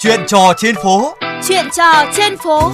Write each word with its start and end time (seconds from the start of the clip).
Chuyện 0.00 0.20
trò 0.26 0.52
trên 0.56 0.74
phố. 0.84 1.14
Chuyện 1.48 1.64
trò 1.76 2.04
trên 2.16 2.36
phố. 2.36 2.72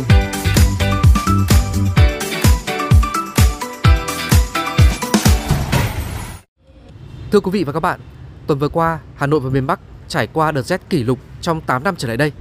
Thưa 7.31 7.41
quý 7.41 7.51
vị 7.51 7.65
và 7.65 7.73
các 7.73 7.81
bạn, 7.81 8.01
tuần 8.47 8.59
vừa 8.59 8.69
qua, 8.69 8.99
Hà 9.17 9.27
Nội 9.27 9.41
và 9.41 9.51
miền 9.51 9.67
Bắc 9.67 9.81
trải 10.09 10.27
qua 10.27 10.53
đợt 10.53 10.63
rét 10.63 10.91
kỷ 10.91 11.05
lục 11.05 11.19
trong 11.41 11.61
8 11.61 11.85
năm 11.85 11.95
trở 11.99 12.09
lại 12.09 12.17
đây, 12.17 12.33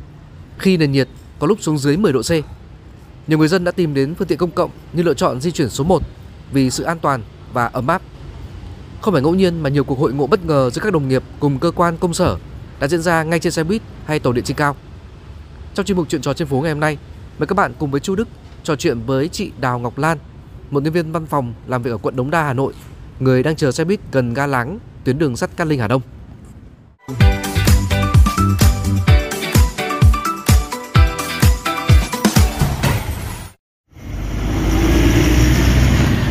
khi 0.60 0.78
nền 0.78 0.92
nhiệt 0.92 1.08
có 1.40 1.48
lúc 1.48 1.58
xuống 1.62 1.78
dưới 1.78 1.98
10 1.98 2.14
độ 2.14 2.22
C. 2.22 2.32
Nhiều 3.28 3.38
người 3.38 3.48
dân 3.48 3.64
đã 3.64 3.72
tìm 3.72 3.94
đến 3.94 4.16
phương 4.16 4.28
tiện 4.28 4.38
công 4.38 4.52
cộng 4.52 4.72
như 4.94 5.04
lựa 5.04 5.14
chọn 5.14 5.42
di 5.42 5.52
chuyển 5.52 5.70
số 5.70 5.84
1 5.84 6.02
vì 6.52 6.70
sự 6.70 6.84
an 6.84 7.00
toàn 7.00 7.22
và 7.54 7.66
ấm 7.66 7.88
áp. 7.88 8.02
Không 9.02 9.14
phải 9.14 9.24
ngẫu 9.24 9.36
nhiên 9.36 9.64
mà 9.64 9.70
nhiều 9.70 9.84
cuộc 9.84 10.00
hội 10.00 10.14
ngộ 10.14 10.28
bất 10.28 10.46
ngờ 10.46 10.70
giữa 10.74 10.82
các 10.82 10.94
đồng 10.94 11.08
nghiệp 11.08 11.24
cùng 11.40 11.60
cơ 11.60 11.72
quan 11.72 11.98
công 11.98 12.14
sở 12.14 12.38
đã 12.84 12.88
diễn 12.88 13.02
ra 13.02 13.24
ngay 13.24 13.40
trên 13.40 13.52
xe 13.52 13.64
buýt 13.64 13.82
hay 14.06 14.20
tàu 14.20 14.34
điện 14.34 14.44
trên 14.44 14.58
cao. 14.58 14.76
Trong 15.74 15.86
chuyên 15.86 15.98
mục 15.98 16.08
chuyện 16.10 16.22
trò 16.22 16.34
trên 16.34 16.48
phố 16.48 16.62
ngày 16.62 16.72
hôm 16.72 16.80
nay, 16.80 16.98
mời 17.40 17.48
các 17.48 17.54
bạn 17.54 17.74
cùng 17.80 17.92
với 17.92 18.00
Chu 18.00 18.16
Đức 18.16 18.28
trò 18.64 18.76
chuyện 18.76 19.00
với 19.06 19.28
chị 19.28 19.52
Đào 19.60 19.80
Ngọc 19.80 19.98
Lan, 19.98 20.18
một 20.72 20.84
nhân 20.84 20.94
viên 20.94 21.12
văn 21.12 21.26
phòng 21.26 21.54
làm 21.68 21.84
việc 21.84 21.92
ở 21.92 21.98
quận 21.98 22.16
Đống 22.16 22.32
Đa, 22.32 22.44
Hà 22.44 22.54
Nội, 22.54 22.74
người 23.20 23.44
đang 23.44 23.56
chờ 23.56 23.72
xe 23.72 23.84
buýt 23.84 24.00
gần 24.12 24.34
ga 24.34 24.48
Láng, 24.48 24.80
tuyến 25.04 25.18
đường 25.18 25.38
sắt 25.38 25.58
Cát 25.58 25.68
Linh 25.68 25.80
Hà 25.80 25.88
Đông. 25.88 26.02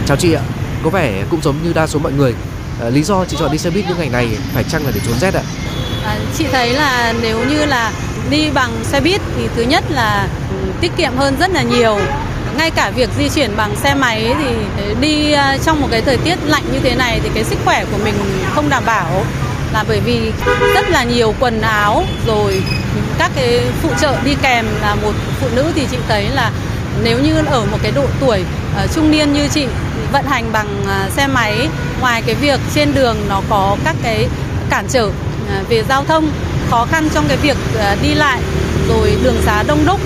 Chào 0.06 0.16
chị 0.16 0.32
ạ, 0.32 0.42
có 0.84 0.90
vẻ 0.90 1.26
cũng 1.30 1.40
giống 1.42 1.56
như 1.64 1.72
đa 1.72 1.86
số 1.86 1.98
mọi 1.98 2.12
người. 2.12 2.34
Ờ, 2.80 2.90
lý 2.90 3.02
do 3.02 3.24
chị 3.24 3.36
chọn 3.40 3.52
đi 3.52 3.58
xe 3.58 3.70
buýt 3.70 3.84
những 3.88 3.98
ngày 3.98 4.10
này 4.10 4.28
phải 4.52 4.64
chăng 4.64 4.84
là 4.84 4.90
để 4.94 5.00
trốn 5.06 5.18
rét 5.18 5.34
ạ? 5.34 5.42
À, 6.04 6.16
chị 6.38 6.46
thấy 6.52 6.72
là 6.72 7.14
nếu 7.22 7.38
như 7.48 7.66
là 7.66 7.92
đi 8.30 8.50
bằng 8.50 8.70
xe 8.84 9.00
buýt 9.00 9.20
thì 9.36 9.48
thứ 9.56 9.62
nhất 9.62 9.84
là 9.90 10.28
tiết 10.80 10.92
kiệm 10.96 11.16
hơn 11.16 11.36
rất 11.40 11.50
là 11.50 11.62
nhiều. 11.62 11.98
Ngay 12.56 12.70
cả 12.70 12.90
việc 12.90 13.10
di 13.18 13.28
chuyển 13.28 13.56
bằng 13.56 13.76
xe 13.76 13.94
máy 13.94 14.34
thì 14.38 14.54
đi 15.00 15.32
ờ, 15.32 15.58
trong 15.64 15.80
một 15.80 15.88
cái 15.90 16.00
thời 16.00 16.16
tiết 16.16 16.38
lạnh 16.46 16.64
như 16.72 16.80
thế 16.80 16.94
này 16.94 17.20
thì 17.22 17.30
cái 17.34 17.44
sức 17.44 17.58
khỏe 17.64 17.84
của 17.92 17.98
mình 18.04 18.14
không 18.54 18.68
đảm 18.68 18.82
bảo. 18.86 19.24
Là 19.72 19.84
bởi 19.88 20.00
vì 20.00 20.32
rất 20.74 20.90
là 20.90 21.04
nhiều 21.04 21.34
quần 21.40 21.60
áo 21.60 22.04
rồi 22.26 22.62
các 23.18 23.30
cái 23.36 23.60
phụ 23.82 23.88
trợ 24.00 24.16
đi 24.24 24.36
kèm 24.42 24.66
là 24.82 24.94
một 24.94 25.12
phụ 25.40 25.46
nữ 25.54 25.72
thì 25.74 25.86
chị 25.90 25.96
thấy 26.08 26.28
là 26.30 26.50
nếu 27.02 27.18
như 27.18 27.34
ở 27.46 27.64
một 27.70 27.78
cái 27.82 27.92
độ 27.92 28.04
tuổi 28.20 28.44
uh, 28.84 28.90
trung 28.94 29.10
niên 29.10 29.32
như 29.32 29.48
chị 29.48 29.66
vận 30.12 30.26
hành 30.26 30.52
bằng 30.52 30.82
uh, 30.82 31.12
xe 31.12 31.26
máy 31.26 31.68
ngoài 32.00 32.22
cái 32.26 32.34
việc 32.34 32.60
trên 32.74 32.94
đường 32.94 33.16
nó 33.28 33.42
có 33.50 33.76
các 33.84 33.96
cái 34.02 34.28
cản 34.70 34.86
trở 34.88 35.10
À, 35.50 35.62
về 35.68 35.82
giao 35.88 36.04
thông, 36.04 36.30
khó 36.70 36.86
khăn 36.90 37.08
trong 37.14 37.24
cái 37.28 37.36
việc 37.36 37.56
à, 37.80 37.96
đi 38.02 38.14
lại, 38.14 38.40
rồi 38.88 39.18
đường 39.22 39.42
xá 39.46 39.62
đông 39.62 39.86
đúc, 39.86 40.00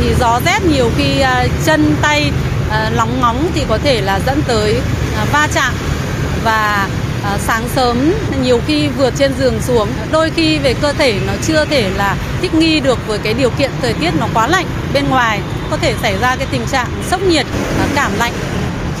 thì 0.00 0.06
gió 0.20 0.40
rét 0.46 0.64
nhiều 0.64 0.90
khi 0.96 1.20
à, 1.20 1.46
chân 1.64 1.94
tay 2.02 2.30
lóng 2.90 3.20
ngóng 3.20 3.50
thì 3.54 3.62
có 3.68 3.78
thể 3.78 4.00
là 4.00 4.20
dẫn 4.26 4.42
tới 4.46 4.80
va 5.32 5.48
chạm. 5.54 5.74
Và 6.44 6.88
sáng 7.46 7.68
sớm, 7.76 8.12
nhiều 8.42 8.60
khi 8.66 8.88
vượt 8.88 9.14
trên 9.16 9.32
giường 9.38 9.60
xuống, 9.60 9.88
đôi 10.12 10.30
khi 10.30 10.58
về 10.58 10.74
cơ 10.74 10.92
thể 10.92 11.20
nó 11.26 11.32
chưa 11.42 11.64
thể 11.64 11.90
là 11.96 12.16
thích 12.40 12.54
nghi 12.54 12.80
được 12.80 12.98
với 13.06 13.18
cái 13.18 13.34
điều 13.34 13.50
kiện 13.50 13.70
thời 13.82 13.92
tiết 13.92 14.10
nó 14.20 14.26
quá 14.34 14.46
lạnh 14.46 14.66
bên 14.94 15.08
ngoài, 15.08 15.40
có 15.70 15.76
thể 15.76 15.94
xảy 16.02 16.16
ra 16.20 16.36
cái 16.36 16.46
tình 16.50 16.66
trạng 16.72 16.86
sốc 17.10 17.22
nhiệt 17.22 17.46
cảm 17.94 18.10
lạnh 18.18 18.32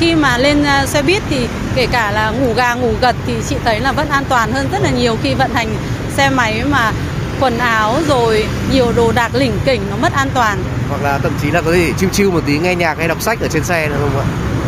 khi 0.02 0.14
mà 0.14 0.38
lên 0.38 0.64
xe 0.86 1.02
buýt 1.02 1.22
thì 1.30 1.48
kể 1.74 1.86
cả 1.92 2.10
là 2.10 2.30
ngủ 2.30 2.54
gà 2.56 2.74
ngủ 2.74 2.92
gật 3.00 3.16
thì 3.26 3.34
chị 3.48 3.56
thấy 3.64 3.80
là 3.80 3.92
vẫn 3.92 4.08
an 4.08 4.24
toàn 4.28 4.52
hơn 4.52 4.68
rất 4.72 4.82
là 4.82 4.90
nhiều 4.90 5.16
khi 5.22 5.34
vận 5.34 5.54
hành 5.54 5.76
xe 6.16 6.30
máy 6.30 6.62
mà 6.70 6.92
quần 7.40 7.58
áo 7.58 7.96
rồi 8.08 8.46
nhiều 8.72 8.92
đồ 8.96 9.12
đạc 9.12 9.34
lỉnh 9.34 9.52
kỉnh 9.64 9.82
nó 9.90 9.96
mất 9.96 10.12
an 10.12 10.28
toàn 10.34 10.62
hoặc 10.88 11.02
là 11.02 11.18
thậm 11.18 11.32
chí 11.42 11.50
là 11.50 11.60
có 11.60 11.72
thể 11.72 11.92
chiêu 11.98 12.08
chiêu 12.12 12.30
một 12.30 12.40
tí 12.46 12.58
nghe 12.58 12.74
nhạc 12.74 12.98
hay 12.98 13.08
đọc 13.08 13.22
sách 13.22 13.40
ở 13.40 13.48
trên 13.48 13.64
xe 13.64 13.88
nữa 13.88 13.96
không 14.00 14.18
ạ? 14.18 14.26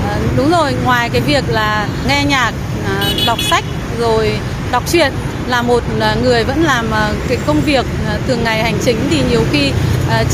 À, 0.08 0.16
đúng 0.36 0.50
rồi 0.50 0.74
ngoài 0.84 1.10
cái 1.12 1.20
việc 1.20 1.44
là 1.48 1.88
nghe 2.08 2.24
nhạc 2.24 2.52
à, 2.86 3.10
đọc 3.26 3.38
sách 3.50 3.64
rồi 3.98 4.38
đọc 4.72 4.82
truyện 4.92 5.12
là 5.46 5.62
một 5.62 5.82
người 6.22 6.44
vẫn 6.44 6.62
làm 6.62 6.86
cái 7.28 7.38
công 7.46 7.60
việc 7.60 7.86
thường 8.28 8.44
ngày 8.44 8.62
hành 8.62 8.78
chính 8.84 8.96
thì 9.10 9.22
nhiều 9.30 9.42
khi 9.52 9.72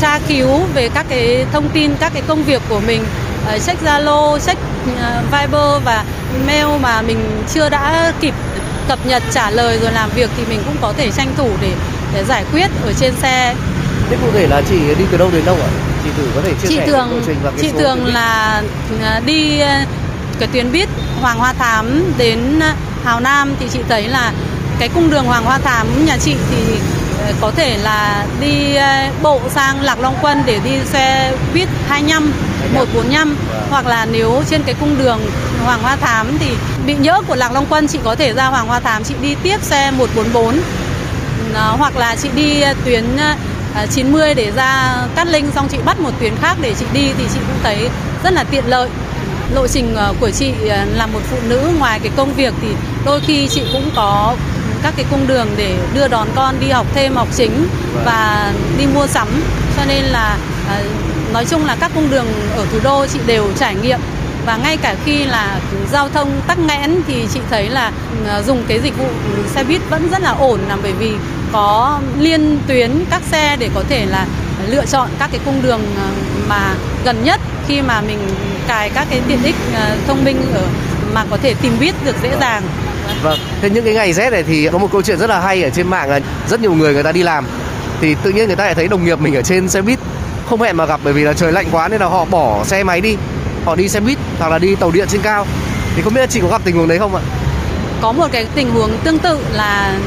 tra 0.01 0.19
cứu 0.27 0.47
về 0.73 0.89
các 0.93 1.05
cái 1.09 1.45
thông 1.51 1.69
tin 1.69 1.91
các 1.99 2.13
cái 2.13 2.23
công 2.27 2.43
việc 2.43 2.61
của 2.69 2.79
mình 2.79 3.03
check 3.65 3.83
Zalo, 3.83 4.39
check 4.39 4.59
uh, 4.91 5.31
Viber 5.31 5.83
và 5.85 6.03
mail 6.47 6.67
mà 6.81 7.01
mình 7.01 7.43
chưa 7.53 7.69
đã 7.69 8.13
kịp 8.19 8.33
cập 8.87 9.05
nhật 9.05 9.23
trả 9.31 9.49
lời 9.49 9.79
rồi 9.81 9.91
làm 9.91 10.09
việc 10.15 10.29
thì 10.37 10.43
mình 10.49 10.63
cũng 10.65 10.75
có 10.81 10.93
thể 10.97 11.11
tranh 11.11 11.33
thủ 11.37 11.49
để 11.61 11.71
để 12.13 12.23
giải 12.23 12.45
quyết 12.53 12.67
ở 12.83 12.93
trên 12.99 13.13
xe. 13.21 13.55
Thế 14.09 14.17
cụ 14.21 14.27
thể 14.33 14.47
là 14.47 14.61
chị 14.69 14.79
đi 14.97 15.05
từ 15.11 15.17
đâu 15.17 15.29
đến 15.33 15.45
đâu 15.45 15.55
ạ? 15.55 15.69
Chị 16.03 16.09
thử 16.17 16.23
có 16.35 16.41
thể 16.41 16.53
chia 16.61 16.67
chị 16.67 16.75
sẻ 16.77 16.85
thường 16.85 17.11
lộ 17.11 17.19
trình 17.25 17.37
và 17.43 17.51
cái 17.51 17.59
chị 17.61 17.69
thường 17.79 18.05
là 18.05 18.61
đi 19.25 19.59
cái 20.39 20.49
tuyến 20.53 20.71
buýt 20.71 20.89
Hoàng 21.21 21.37
Hoa 21.37 21.53
Thám 21.53 22.13
đến 22.17 22.59
Hào 23.03 23.19
Nam 23.19 23.53
thì 23.59 23.67
chị 23.73 23.79
thấy 23.89 24.07
là 24.07 24.33
cái 24.79 24.89
cung 24.89 25.09
đường 25.09 25.25
Hoàng 25.25 25.45
Hoa 25.45 25.57
Thám 25.57 26.05
nhà 26.05 26.17
chị 26.17 26.35
thì 26.51 26.73
ờ, 26.73 27.00
có 27.41 27.51
thể 27.51 27.77
là 27.77 28.25
đi 28.39 28.75
ờ, 28.75 29.07
bộ 29.21 29.39
sang 29.49 29.81
Lạc 29.81 29.99
Long 29.99 30.15
Quân 30.21 30.43
để 30.45 30.59
đi 30.63 30.71
xe 30.85 31.33
buýt 31.53 31.69
25, 31.87 32.33
145 32.73 33.37
hoặc 33.69 33.87
là 33.87 34.05
nếu 34.11 34.43
trên 34.49 34.63
cái 34.63 34.75
cung 34.79 34.97
đường 34.97 35.19
Hoàng 35.65 35.81
Hoa 35.81 35.95
Thám 35.95 36.37
thì 36.39 36.47
bị 36.85 36.95
nhỡ 36.95 37.21
của 37.27 37.35
Lạc 37.35 37.51
Long 37.51 37.65
Quân 37.69 37.87
chị 37.87 37.99
có 38.03 38.15
thể 38.15 38.33
ra 38.33 38.45
Hoàng 38.45 38.67
Hoa 38.67 38.79
Thám 38.79 39.03
chị 39.03 39.15
đi 39.21 39.35
tiếp 39.43 39.57
xe 39.61 39.91
144 39.91 40.59
Ờ, 41.53 41.75
hoặc 41.77 41.97
là 41.97 42.15
chị 42.15 42.29
đi 42.35 42.63
tuyến 42.85 43.03
ờ, 43.75 43.85
90 43.91 44.33
để 44.33 44.51
ra 44.55 44.95
Cát 45.15 45.27
Linh 45.27 45.45
xong 45.55 45.67
chị 45.71 45.77
bắt 45.85 45.99
một 45.99 46.11
tuyến 46.19 46.33
khác 46.41 46.57
để 46.61 46.73
chị 46.79 46.85
đi 46.93 47.11
thì 47.17 47.23
chị 47.33 47.39
cũng 47.47 47.59
thấy 47.63 47.89
rất 48.23 48.33
là 48.33 48.43
tiện 48.43 48.63
lợi 48.67 48.89
lộ 49.53 49.67
trình 49.67 49.95
ờ, 49.95 50.13
của 50.19 50.31
chị 50.31 50.53
ờ, 50.69 50.85
là 50.85 51.05
một 51.05 51.19
phụ 51.31 51.37
nữ 51.47 51.69
ngoài 51.79 51.99
cái 51.99 52.11
công 52.15 52.33
việc 52.33 52.53
thì 52.61 52.67
đôi 53.05 53.19
khi 53.19 53.47
chị 53.47 53.61
cũng 53.73 53.89
có 53.95 54.35
các 54.83 54.93
cái 54.97 55.05
cung 55.11 55.27
đường 55.27 55.47
để 55.57 55.77
đưa 55.93 56.07
đón 56.07 56.27
con 56.35 56.55
đi 56.59 56.69
học 56.69 56.87
thêm 56.93 57.15
học 57.15 57.27
chính 57.35 57.67
và 58.05 58.53
đi 58.77 58.85
mua 58.93 59.07
sắm. 59.07 59.27
Cho 59.77 59.85
nên 59.87 60.03
là 60.03 60.37
ờ, 60.67 60.83
nói 61.33 61.45
chung 61.45 61.65
là 61.65 61.75
các 61.79 61.91
cung 61.95 62.09
đường 62.11 62.25
ở 62.55 62.65
thủ 62.71 62.79
đô 62.83 63.05
chị 63.07 63.19
đều 63.25 63.51
trải 63.59 63.75
nghiệm. 63.75 63.99
Và 64.45 64.57
ngay 64.57 64.77
cả 64.77 64.95
khi 65.05 65.23
là 65.23 65.59
giao 65.91 66.09
thông 66.09 66.41
tắc 66.47 66.59
nghẽn 66.59 67.01
thì 67.07 67.27
chị 67.33 67.39
thấy 67.49 67.69
là 67.69 67.91
dùng 68.45 68.63
cái 68.67 68.79
dịch 68.79 68.97
vụ 68.97 69.07
xe 69.55 69.63
buýt 69.63 69.81
vẫn 69.89 70.07
rất 70.11 70.21
là 70.21 70.29
ổn 70.29 70.59
là 70.69 70.77
bởi 70.83 70.91
vì 70.91 71.11
có 71.51 71.99
liên 72.19 72.59
tuyến 72.67 72.91
các 73.09 73.21
xe 73.31 73.55
để 73.59 73.69
có 73.75 73.83
thể 73.89 74.05
là 74.05 74.25
lựa 74.67 74.85
chọn 74.85 75.09
các 75.19 75.29
cái 75.31 75.39
cung 75.45 75.61
đường 75.61 75.81
mà 76.47 76.73
gần 77.05 77.23
nhất 77.23 77.41
khi 77.67 77.81
mà 77.81 78.01
mình 78.01 78.19
cài 78.67 78.89
các 78.89 79.07
cái 79.09 79.21
tiện 79.27 79.43
ích 79.43 79.55
ờ, 79.75 79.97
thông 80.07 80.23
minh 80.23 80.41
ở 80.53 80.63
mà 81.13 81.25
có 81.29 81.37
thể 81.37 81.53
tìm 81.61 81.73
biết 81.79 81.95
được 82.05 82.15
dễ 82.23 82.29
dàng. 82.41 82.63
Vâng, 83.23 83.39
thế 83.61 83.69
những 83.69 83.85
cái 83.85 83.93
ngày 83.93 84.13
rét 84.13 84.29
này 84.29 84.43
thì 84.43 84.69
có 84.71 84.77
một 84.77 84.91
câu 84.91 85.01
chuyện 85.01 85.17
rất 85.19 85.29
là 85.29 85.39
hay 85.39 85.63
ở 85.63 85.69
trên 85.69 85.87
mạng 85.87 86.09
là 86.09 86.19
rất 86.49 86.61
nhiều 86.61 86.73
người 86.73 86.93
người 86.93 87.03
ta 87.03 87.11
đi 87.11 87.23
làm. 87.23 87.45
Thì 88.01 88.15
tự 88.23 88.29
nhiên 88.29 88.47
người 88.47 88.55
ta 88.55 88.65
lại 88.65 88.75
thấy 88.75 88.87
đồng 88.87 89.05
nghiệp 89.05 89.19
mình 89.19 89.35
ở 89.35 89.41
trên 89.41 89.69
xe 89.69 89.81
buýt 89.81 89.99
không 90.49 90.61
hẹn 90.61 90.77
mà 90.77 90.85
gặp 90.85 90.99
bởi 91.03 91.13
vì 91.13 91.23
là 91.23 91.33
trời 91.33 91.51
lạnh 91.51 91.65
quá 91.71 91.87
nên 91.87 92.01
là 92.01 92.07
họ 92.07 92.25
bỏ 92.25 92.63
xe 92.63 92.83
máy 92.83 93.01
đi. 93.01 93.17
Họ 93.65 93.75
đi 93.75 93.89
xe 93.89 93.99
buýt 93.99 94.17
hoặc 94.39 94.49
là 94.49 94.59
đi 94.59 94.75
tàu 94.75 94.91
điện 94.91 95.07
trên 95.11 95.21
cao. 95.21 95.45
Thì 95.95 96.01
không 96.01 96.13
biết 96.13 96.21
là 96.21 96.27
chị 96.27 96.39
có 96.41 96.47
gặp 96.47 96.61
tình 96.65 96.75
huống 96.75 96.87
đấy 96.87 96.99
không 96.99 97.15
ạ? 97.15 97.21
Có 98.01 98.11
một 98.11 98.27
cái 98.31 98.45
tình 98.55 98.71
huống 98.71 98.97
tương 99.03 99.19
tự 99.19 99.39
là 99.51 99.99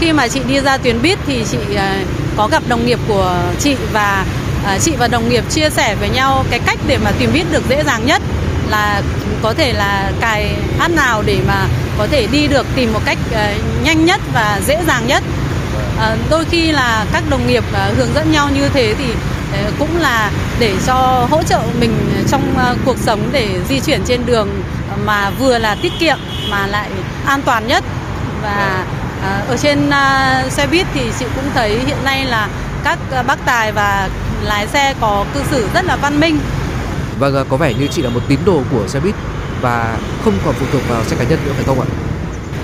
khi 0.00 0.12
mà 0.12 0.28
chị 0.28 0.40
đi 0.48 0.60
ra 0.60 0.76
tuyến 0.76 1.02
buýt 1.02 1.18
thì 1.26 1.44
chị 1.50 1.58
ờ, 1.76 1.94
có 2.36 2.48
gặp 2.48 2.62
đồng 2.68 2.86
nghiệp 2.86 2.98
của 3.08 3.36
chị 3.58 3.76
và 3.92 4.24
Ờ, 4.64 4.78
chị 4.80 4.92
và 4.98 5.08
đồng 5.08 5.28
nghiệp 5.28 5.44
chia 5.50 5.70
sẻ 5.70 5.94
với 5.94 6.08
nhau 6.08 6.44
cái 6.50 6.60
cách 6.66 6.78
để 6.86 6.98
mà 7.04 7.10
tìm 7.18 7.30
biết 7.32 7.44
được 7.52 7.62
dễ 7.68 7.84
dàng 7.84 8.06
nhất 8.06 8.22
là 8.68 9.02
có 9.42 9.54
thể 9.54 9.72
là 9.72 10.12
cài 10.20 10.54
app 10.78 10.94
nào 10.94 11.22
để 11.26 11.38
mà 11.46 11.66
có 11.98 12.06
thể 12.10 12.26
đi 12.26 12.46
được, 12.46 12.66
tìm 12.74 12.92
một 12.92 13.00
cách 13.04 13.18
ờ, 13.32 13.52
nhanh 13.82 14.04
nhất 14.04 14.20
và 14.32 14.60
dễ 14.66 14.78
dàng 14.86 15.06
nhất. 15.06 15.22
Ờ, 15.98 16.16
đôi 16.30 16.44
khi 16.44 16.72
là 16.72 17.04
các 17.12 17.22
đồng 17.30 17.46
nghiệp 17.46 17.64
hướng 17.96 18.14
dẫn 18.14 18.32
nhau 18.32 18.48
như 18.54 18.68
thế 18.68 18.94
thì 18.98 19.04
cũng 19.78 20.00
là 20.00 20.30
để 20.58 20.74
cho 20.86 21.26
hỗ 21.30 21.42
trợ 21.42 21.60
mình 21.80 22.24
trong 22.30 22.54
cuộc 22.84 22.96
sống 22.98 23.28
để 23.32 23.48
di 23.68 23.80
chuyển 23.80 24.00
trên 24.06 24.26
đường 24.26 24.62
mà 25.04 25.30
vừa 25.30 25.58
là 25.58 25.76
tiết 25.82 25.92
kiệm 26.00 26.18
mà 26.50 26.66
lại 26.66 26.88
an 27.26 27.42
toàn 27.42 27.66
nhất 27.66 27.84
và 28.42 28.84
ở 29.48 29.56
trên 29.56 29.90
xe 30.50 30.66
buýt 30.66 30.86
thì 30.94 31.00
chị 31.18 31.24
cũng 31.34 31.44
thấy 31.54 31.78
hiện 31.86 32.04
nay 32.04 32.24
là 32.24 32.48
các 32.84 32.98
bác 33.26 33.46
tài 33.46 33.72
và 33.72 34.08
lái 34.42 34.66
xe 34.66 34.94
có 35.00 35.24
cư 35.34 35.40
xử 35.50 35.68
rất 35.74 35.84
là 35.84 35.96
văn 35.96 36.20
minh 36.20 36.38
Vâng, 37.18 37.36
à, 37.36 37.44
có 37.48 37.56
vẻ 37.56 37.74
như 37.74 37.86
chị 37.86 38.02
là 38.02 38.10
một 38.10 38.20
tín 38.28 38.38
đồ 38.44 38.62
của 38.70 38.88
xe 38.88 39.00
buýt 39.00 39.14
và 39.60 39.98
không 40.24 40.34
còn 40.44 40.54
phụ 40.54 40.66
thuộc 40.72 40.82
vào 40.88 41.04
xe 41.04 41.16
cá 41.16 41.24
nhân 41.24 41.38
nữa 41.44 41.52
phải 41.56 41.64
không 41.64 41.80
ạ? 41.80 41.86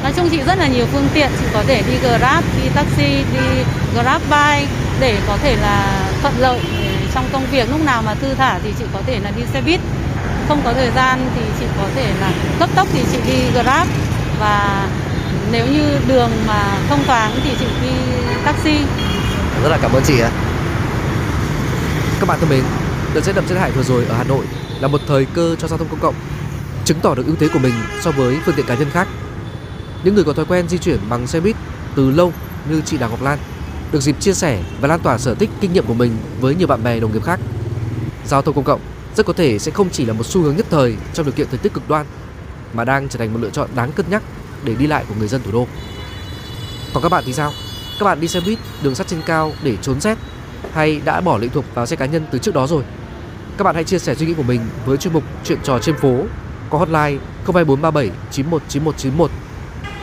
Nói 0.03 0.13
chung 0.17 0.29
chị 0.29 0.41
rất 0.47 0.59
là 0.59 0.67
nhiều 0.67 0.87
phương 0.93 1.09
tiện, 1.15 1.31
chị 1.41 1.47
có 1.53 1.63
thể 1.67 1.83
đi 1.83 2.09
Grab, 2.09 2.45
đi 2.63 2.69
taxi, 2.75 3.09
đi 3.33 3.63
Grab 3.95 4.23
bike 4.31 4.67
để 5.01 5.19
có 5.27 5.37
thể 5.43 5.57
là 5.57 6.09
thuận 6.23 6.35
lợi 6.39 6.61
trong 7.15 7.25
công 7.33 7.47
việc 7.51 7.71
lúc 7.71 7.85
nào 7.85 8.03
mà 8.03 8.15
thư 8.15 8.35
thả 8.35 8.59
thì 8.65 8.73
chị 8.79 8.85
có 8.93 9.01
thể 9.07 9.21
là 9.25 9.31
đi 9.37 9.43
xe 9.53 9.61
buýt. 9.61 9.81
Không 10.49 10.61
có 10.65 10.73
thời 10.73 10.91
gian 10.97 11.31
thì 11.35 11.43
chị 11.61 11.67
có 11.79 11.85
thể 11.95 12.13
là 12.21 12.33
cấp 12.59 12.71
tốc 12.77 12.89
thì 12.93 13.01
chị 13.13 13.19
đi 13.27 13.63
Grab 13.63 13.89
và 14.41 14.87
nếu 15.53 15.67
như 15.67 15.99
đường 16.09 16.31
mà 16.47 16.65
thông 16.89 17.05
thoáng 17.07 17.33
thì 17.45 17.51
chị 17.61 17.67
đi 17.83 17.91
taxi. 18.45 18.79
Rất 19.63 19.69
là 19.69 19.79
cảm 19.83 19.93
ơn 19.93 20.03
chị 20.07 20.21
ạ. 20.21 20.31
Các 22.21 22.29
bạn 22.29 22.41
thân 22.41 22.49
mến, 22.49 22.65
đợt 23.15 23.21
rét 23.21 23.33
đậm 23.33 23.47
rét 23.49 23.57
hại 23.59 23.71
vừa 23.71 23.83
rồi 23.83 24.05
ở 24.05 24.15
Hà 24.17 24.25
Nội 24.25 24.45
là 24.81 24.89
một 24.89 25.01
thời 25.07 25.25
cơ 25.25 25.57
cho 25.59 25.69
giao 25.69 25.79
thông 25.79 25.89
công 25.89 26.01
cộng, 26.01 26.15
chứng 26.85 27.01
tỏ 27.03 27.15
được 27.15 27.27
ưu 27.27 27.37
thế 27.37 27.49
của 27.53 27.59
mình 27.59 27.75
so 28.01 28.11
với 28.11 28.39
phương 28.45 28.55
tiện 28.55 28.67
cá 28.67 28.75
nhân 28.75 28.91
khác. 28.91 29.09
Những 30.05 30.15
người 30.15 30.25
có 30.25 30.33
thói 30.33 30.45
quen 30.45 30.69
di 30.69 30.79
chuyển 30.79 30.99
bằng 31.09 31.27
xe 31.27 31.41
buýt 31.41 31.57
từ 31.95 32.11
lâu 32.11 32.33
như 32.71 32.83
chị 32.85 32.99
Đào 32.99 33.11
Ngọc 33.11 33.23
Lan 33.23 33.39
được 33.93 34.01
dịp 34.01 34.21
chia 34.21 34.35
sẻ 34.35 34.63
và 34.81 34.89
lan 34.89 35.01
tỏa 35.01 35.19
sở 35.19 35.35
thích 35.35 35.51
kinh 35.61 35.73
nghiệm 35.73 35.87
của 35.87 35.95
mình 35.95 36.17
với 36.41 36.55
nhiều 36.55 36.67
bạn 36.67 36.85
bè 36.85 37.01
đồng 37.01 37.13
nghiệp 37.13 37.25
khác. 37.25 37.41
Giao 38.27 38.43
thông 38.43 38.55
công 38.55 38.65
cộng 38.65 38.81
rất 39.17 39.27
có 39.27 39.33
thể 39.33 39.59
sẽ 39.59 39.71
không 39.71 39.91
chỉ 39.91 40.05
là 40.05 40.13
một 40.13 40.27
xu 40.27 40.43
hướng 40.43 40.57
nhất 40.57 40.67
thời 40.71 40.97
trong 41.15 41.27
điều 41.27 41.33
kiện 41.33 41.47
thời 41.51 41.59
tiết 41.59 41.75
cực 41.75 41.89
đoan 41.89 42.07
mà 42.73 42.85
đang 42.85 43.09
trở 43.09 43.19
thành 43.19 43.33
một 43.33 43.39
lựa 43.43 43.51
chọn 43.51 43.69
đáng 43.75 43.93
cân 43.93 44.07
nhắc 44.11 44.23
để 44.65 44.75
đi 44.75 44.87
lại 44.87 45.05
của 45.09 45.15
người 45.19 45.29
dân 45.29 45.43
thủ 45.45 45.53
đô. 45.53 45.67
Còn 46.95 47.03
các 47.03 47.09
bạn 47.09 47.25
thì 47.27 47.33
sao? 47.33 47.53
Các 47.99 48.05
bạn 48.05 48.21
đi 48.21 48.29
xe 48.29 48.41
buýt 48.41 48.59
đường 48.83 48.95
sắt 48.95 49.09
trên 49.09 49.23
cao 49.27 49.53
để 49.63 49.77
trốn 49.83 50.01
rét 50.01 50.19
hay 50.73 51.01
đã 51.05 51.21
bỏ 51.21 51.39
lệ 51.39 51.49
thuộc 51.49 51.65
vào 51.75 51.87
xe 51.87 51.97
cá 51.97 52.07
nhân 52.07 52.27
từ 52.31 52.39
trước 52.39 52.55
đó 52.55 52.67
rồi? 52.67 52.83
Các 53.59 53.65
bạn 53.65 53.75
hãy 53.75 53.85
chia 53.85 53.99
sẻ 53.99 54.15
suy 54.15 54.27
nghĩ 54.27 54.35
của 54.35 54.43
mình 54.43 54.61
với 54.87 54.97
chuyên 54.97 55.15
mục 55.15 55.23
Chuyện 55.45 55.59
trò 55.63 55.79
trên 55.79 55.97
phố 55.97 56.23
có 56.71 56.79
hotline 56.79 57.19
02437 57.45 58.11
919191. 58.31 59.31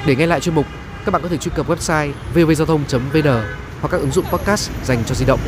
Để 0.05 0.15
nghe 0.15 0.27
lại 0.27 0.39
chuyên 0.39 0.55
mục, 0.55 0.65
các 1.05 1.11
bạn 1.11 1.21
có 1.21 1.27
thể 1.27 1.37
truy 1.37 1.51
cập 1.55 1.69
website 1.69 2.11
vvgiao 2.33 2.65
thông.vn 2.65 3.43
hoặc 3.81 3.89
các 3.91 3.97
ứng 3.97 4.11
dụng 4.11 4.25
podcast 4.31 4.71
dành 4.83 5.03
cho 5.05 5.15
di 5.15 5.25
động. 5.25 5.39